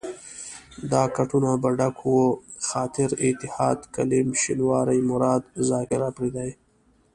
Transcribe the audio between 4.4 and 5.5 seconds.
شینواری، مراد،